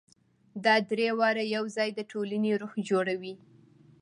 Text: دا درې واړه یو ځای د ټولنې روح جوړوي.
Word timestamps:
دا 0.65 0.75
درې 0.89 1.09
واړه 1.19 1.43
یو 1.55 1.63
ځای 1.75 1.89
د 1.93 1.99
ټولنې 2.11 2.51
روح 2.61 2.73
جوړوي. 2.89 3.33